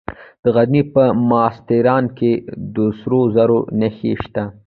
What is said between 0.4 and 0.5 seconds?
د